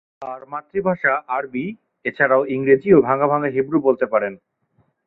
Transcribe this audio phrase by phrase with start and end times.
[0.21, 1.65] তার মাতৃভাষা আরবি,
[2.05, 4.33] এছাড়াও ইংরেজি ও ভাঙা ভাঙা হিব্রু বলতে পারেন।